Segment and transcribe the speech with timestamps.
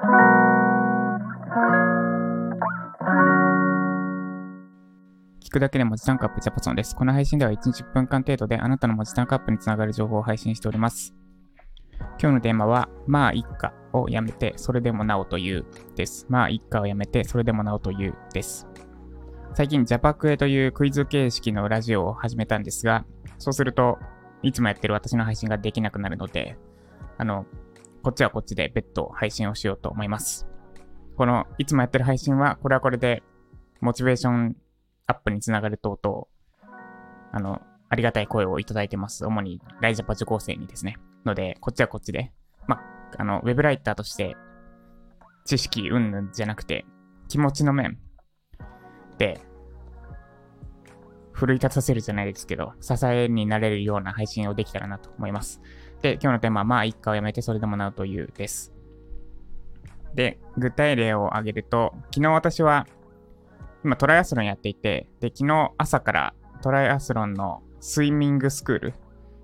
[0.00, 0.06] 聞
[5.50, 6.96] くだけで文字タンクアップジャパソンです。
[6.96, 11.14] この配信では1日10分間程度であなたの文字タンクアップにつながる情報を配信しております。
[12.18, 16.24] 今日のテーマは、まあ一家をやめてそれでもなおというです。
[16.30, 18.66] まあ一家をやめてそれでもなおというです。
[19.52, 23.04] 最近ジャパクエというクイズ形式のラジオを始めたんですが、
[23.36, 23.98] そうすると
[24.42, 26.56] いつもやってる私の配信ができなくなるので、
[27.18, 27.44] あの、
[28.02, 30.46] こっちはこっちで別途配信をしようと思います。
[31.16, 33.22] このいつもやってる配信は、これはこれで
[33.80, 34.56] モチベーション
[35.06, 36.26] アップにつながる等々、
[37.32, 39.26] あの、ありがたい声をいただいてます。
[39.26, 40.96] 主にライジャパ受講生にですね。
[41.24, 42.32] ので、こっちはこっちで、
[42.66, 42.80] ま
[43.18, 44.36] あの、ウェブライターとして
[45.44, 46.86] 知識うんぬんじゃなくて、
[47.28, 47.98] 気持ちの面
[49.18, 49.40] で、
[51.32, 55.60] 奮い立たせるじゃないですけど、支えになれるような配信をできたらなと思います。
[56.02, 58.72] で、今日のテーマは、まあ、一家をやめてそれでもなうというです。
[60.14, 62.86] で、具体例を挙げると、昨日私は
[63.84, 68.94] 今トライアスロンやっていて、で、昨日朝からトライアスロンのスイミングスクール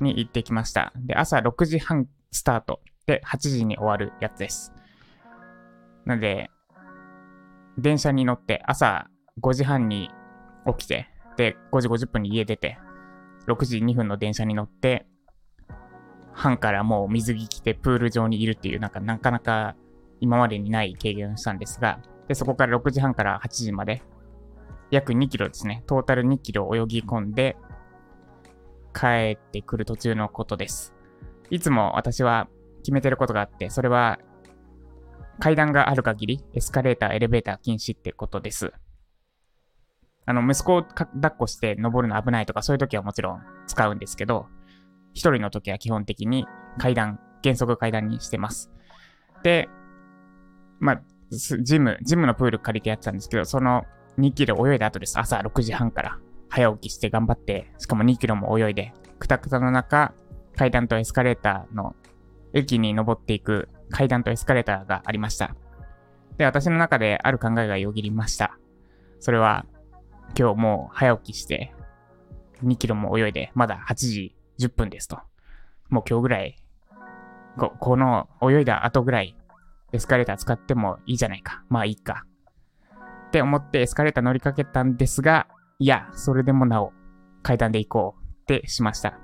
[0.00, 0.92] に行ってきました。
[0.96, 4.72] で、朝6時半スタートで8時に終わるやつです。
[6.04, 6.50] なので、
[7.76, 9.08] 電車に乗って朝
[9.42, 10.10] 5時半に
[10.66, 12.78] 起きて、で、5時50分に家出て、
[13.48, 15.06] 6時2分の電車に乗って、
[16.32, 19.76] 半からもう水着着てプール上にいるっていう、なんかなかなか
[20.20, 24.02] 今までにない経験をしたんですが、で、そこから6時半から8時まで
[24.90, 25.82] 約2キロですね。
[25.86, 27.56] トータル2キロ泳ぎ込んで、
[28.92, 30.94] 帰ってくる途中のことです。
[31.50, 32.48] いつも私は
[32.82, 34.18] 決めてることがあって、それは
[35.38, 38.72] 階段がある限りエスカレーター、エレベーター禁止ってことです。
[40.26, 44.46] あの、息子を抱っこして登るの危ないとかそういう時はもちろん使うんですけど、
[45.12, 46.46] 一人の時は基本的に
[46.78, 48.70] 階段、原則階段にしてます。
[49.42, 49.68] で、
[50.78, 53.84] まあ、ジム、ジムのプール借りてやってたんですけど、その
[54.18, 55.18] 2キロ泳いだ後です。
[55.18, 60.14] 朝6時半から早起きして頑張って、しかも2キロも泳いで、くたくたの中、
[60.56, 61.94] 階段とエスカレーターの
[62.52, 65.54] 駅に登っていく階段とエスカレーターがありました。
[66.36, 68.58] で、私の中である考えがよぎりました。
[69.20, 69.66] それは、
[70.38, 71.72] 今日もう早起きして、
[72.64, 75.18] 2キロも泳いで、まだ8時10分ですと。
[75.88, 76.56] もう今日ぐらい、
[77.56, 79.36] ここの泳いだ後ぐらい、
[79.92, 81.64] エスカレーター使ってもいいじゃないか。
[81.68, 82.26] まあいいか。
[83.28, 85.46] って思ってエスカレーター乗りかけたんですが、
[85.78, 86.92] いや、それでもなお
[87.42, 89.18] 階段で行こうってしました。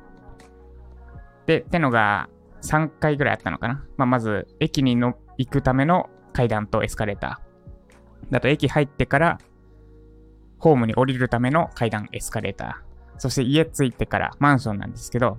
[1.46, 2.28] で、ってのが
[2.62, 3.84] 3回ぐらいあったのかな。
[3.96, 8.32] まあ、まず、駅にの行くための階段とエスカレーター。
[8.32, 9.38] だと駅入ってから、
[10.58, 12.85] ホームに降りるための階段、エスカレーター。
[13.18, 15.38] そして家着いてからマンションなんですけど、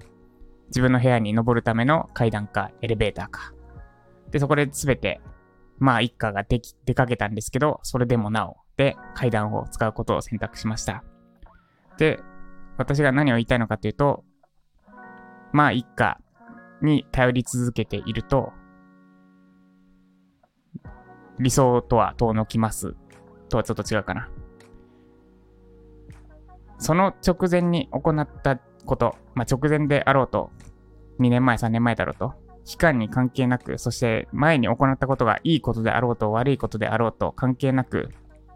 [0.68, 3.54] 自分の部屋に登るための階段かエレベーターか。
[4.32, 5.22] で、そこで全て
[5.80, 6.60] まあ一家が出
[6.94, 11.04] かけたんですけど、それでもなお、で、階段を使うことを選択しました。
[11.98, 12.20] で、
[12.78, 14.24] 私が何を言いたいのかというと、
[15.52, 16.20] まあ一家
[16.82, 18.52] に頼り続けていると、
[21.40, 22.96] 理想とは遠のきます
[23.50, 24.30] とはちょっと違うかな。
[26.88, 28.56] その直前に行った
[28.86, 30.52] こと、まあ、直前であろうと、
[31.20, 38.12] 2年前、3年前だろうと、期間に関係なく、そして前に行ったことがいいことであろうと悪いことであろうと関係なく、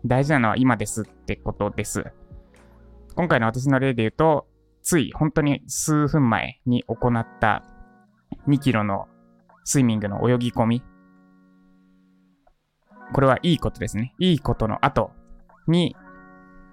[0.05, 2.05] 大事なのは今ですってことです。
[3.17, 4.47] 今回の私の例で言うと、
[4.81, 7.65] つい本当に数分前に行った
[8.47, 9.09] 2キロの
[9.65, 10.83] スイミングの泳ぎ込み。
[13.11, 14.15] これはいいことですね。
[14.19, 15.11] いいことの後
[15.67, 15.97] に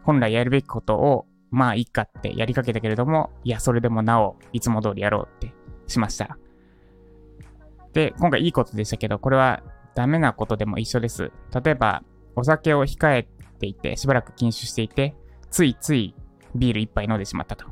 [0.04, 5.54] 本来やるべきことをまあいいかってやりかけたけれども、いや、それでもなおいつも通りやろうって
[5.86, 6.38] しました。
[7.92, 9.62] で、今回いいことでしたけど、これは
[9.94, 11.32] ダメなことでも一緒です。
[11.62, 12.02] 例えば、
[12.36, 13.28] お酒を控え
[13.58, 15.16] ていて、しばらく禁酒していて、
[15.50, 16.14] ついつい
[16.54, 17.66] ビール一杯飲んでしまったと。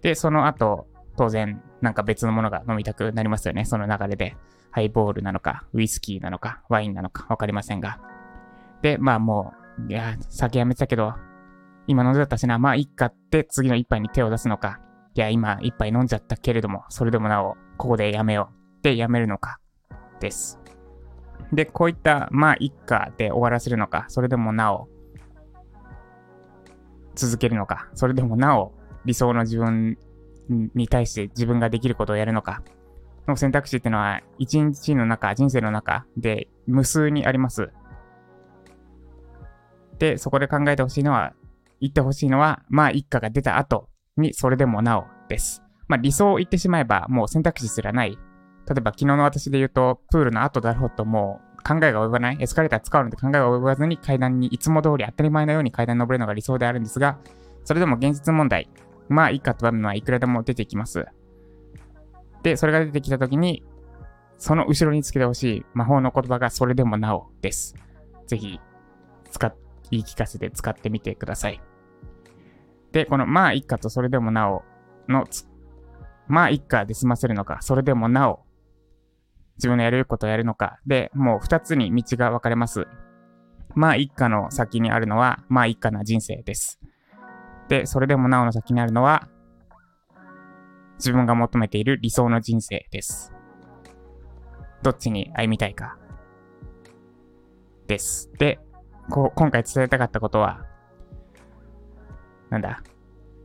[0.00, 0.86] で、その後、
[1.16, 3.64] 当然、なんか別のものが飲みたくなりますよね。
[3.64, 4.36] その流れで。
[4.74, 8.00] ハイボールなのか、ウイスキーなのか、ワインなのか、わかりませんが。
[8.82, 11.14] で、まあもう、いや、酒やめてたけど、
[11.86, 14.80] 今飲んじゃったしな、まあいっかって次の一杯に手を出すのか。
[15.14, 18.64] いや、今一杯飲んじゃったけれども、それでもなお、ここでやめよう。
[18.78, 19.60] ってやめるのか
[20.20, 20.60] です。
[21.52, 24.88] で、こういった、まあ、一家で終わらせるのか、それでもなお、
[27.14, 28.72] 続けるのか、それでもなお、
[29.06, 29.96] 理想の自分
[30.48, 32.62] に対して自分ができることをやるのか、
[33.26, 37.70] の選択肢っていうのは、一日の中、人生の中で無数にあります。
[39.98, 41.32] で、そこで考えてほしいのは、
[41.84, 45.62] 言ってほしいのは、まあ一家が出た後にそれでもなおです。
[45.88, 48.18] まあ理想を言ってしまえばもう選択肢すらない
[48.66, 57.18] 例えば昨日の私で言うと、プールの後だろうともう考えが及ばない、エスカレーター使うので考えが及ばずに階段にいつも通り当たり前のように階段に登るのが理想であるんですが、
[57.64, 58.68] それでも現実問題、
[59.08, 61.06] まあいいかって場面はいくらでも出てきます。
[62.42, 63.62] で、それが出てきたときに、
[64.38, 67.74] その後ろにつけてほしい魔法の言葉がそれでもなおです。
[68.26, 68.60] ぜひ、
[69.30, 69.54] 使っ、
[69.90, 71.60] 言い聞かせて使ってみてください。
[72.94, 74.62] で、このまあ一家とそれでもなお
[75.08, 75.26] の
[76.28, 78.44] まあ一家で済ませるのか、それでもなお
[79.56, 82.86] 自分のやれることをやるのか、で、もう二つに道が分かれます。
[83.74, 86.80] まあ一家の先にあるのは、まあ一家な人生です。
[87.68, 89.28] で、それでもなおの先にあるのは、
[90.98, 93.32] 自分が求めている理想の人生です。
[94.84, 95.98] どっちに歩みたいか。
[97.88, 98.30] です。
[98.38, 98.60] で、
[99.10, 100.64] こう、今回伝えたかったことは、
[102.50, 102.82] なんだ、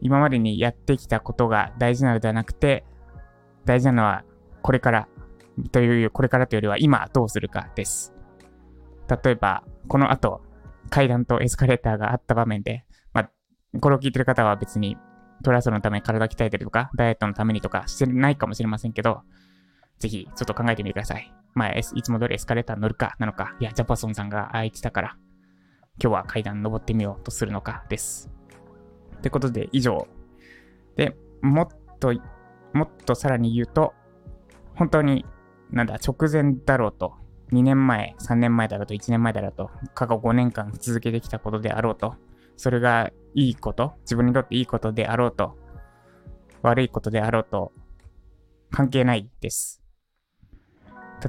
[0.02, 2.86] 今までにやってきたことが大事なのではなくて、
[3.66, 4.24] 大事なのは
[4.62, 5.08] これから
[5.72, 8.14] という、これからというよりは今どうするかです。
[9.24, 10.42] 例えば、この後、
[10.90, 14.98] 階段とエスカレーターがあった場面で、まあ、これを聞いてる方は別に
[15.44, 19.22] トラストのために体鍛えてるとか、ダイエットのためにとかしてないかもしれませんけど、
[20.00, 21.34] ぜひちょっと考えてみてください。
[21.54, 25.18] まあ、いつも通りエスカレーター乗るかなのか、いや、ジャパソンさんが空いてたから、
[26.02, 28.39] 今日は階段登ってみようとするのかです。
[29.20, 30.08] ってことで、以上。
[30.96, 31.68] で、もっ
[32.00, 32.14] と、
[32.74, 33.94] もっとさらに言うと、
[34.76, 35.26] 本当に、
[35.72, 37.14] なんだ、直前だろうと、
[37.52, 42.16] 2年前、3年前だろうと、1年前だろうと、過去5年間続けてきたことであろうと、
[42.56, 45.58] それがいいこと、自分にとっていいことであろうと、
[46.62, 47.72] 悪いことであろうと、
[48.72, 49.82] 関係ないです。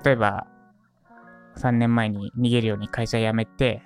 [0.05, 0.47] 例えば、
[1.57, 3.83] 3年前に逃げるように会社辞めて、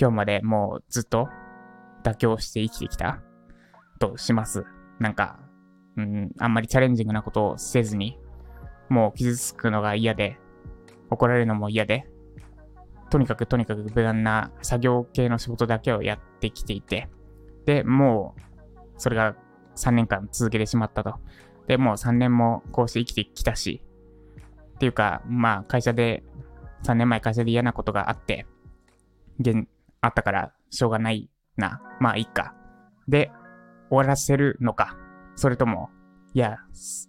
[0.00, 1.28] 今日までもうずっと
[2.04, 3.22] 妥協して生きてきた。
[3.98, 4.64] とします。
[4.98, 5.38] なんか、
[5.96, 8.18] うん、あんまりチャレンジングなことをせずに、
[8.88, 10.38] もう傷つくのが嫌で、
[11.10, 12.06] 怒られるのも嫌で、
[13.10, 17.08] とにかくとにかく無難な作業系の仕事だけをやってきていて、
[17.64, 18.40] で、もう、
[18.98, 19.36] それが
[19.76, 21.14] 3年間続けてしまったと。
[21.66, 23.82] で、もう3年もこうして生きてきたし、
[24.74, 26.22] っていうか、まあ、会社で、
[26.84, 28.46] 3年前会社で嫌なことがあって、
[29.40, 29.66] 現、
[30.00, 31.80] あったからしょうがないな。
[32.00, 32.54] まあ、いいか。
[33.08, 33.30] で、
[33.90, 34.96] 終わらせるのか？
[35.34, 35.90] それとも、
[36.34, 36.58] いや、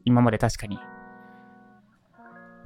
[0.05, 0.79] 今まで確かに、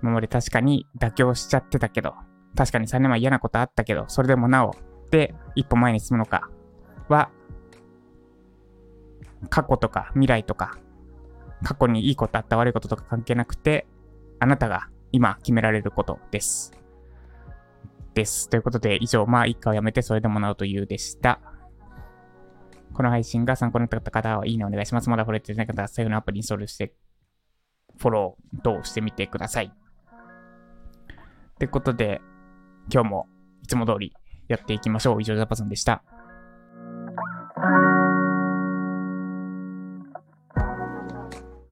[0.01, 2.13] 今まで確かに妥協しちゃってたけど、
[2.55, 4.75] 確かに3年前嫌なことあったけど、それでもなお、
[5.11, 6.49] で、一歩前に進むのか？
[7.09, 7.29] は、
[9.49, 10.77] 過去とか未来とか、
[11.63, 13.87] 過去にいいことあった悪いこととか関係なくて、
[14.39, 16.73] あなたが今決められることです。
[18.13, 18.49] です。
[18.49, 21.39] ということで、以上、まあ、一家をやめてそれでもなおというでした。
[22.93, 25.09] この配信が参考になった方はいいねお願いします。
[25.09, 26.93] まだフォローしてない方は最後のアプリインストールして、
[27.97, 29.65] フォロー等してみてください。
[29.65, 32.21] ってことで、
[32.91, 33.27] 今日も
[33.63, 34.13] いつも通り
[34.47, 35.21] やっていきましょう。
[35.21, 36.03] 以上、ジャパソンでした。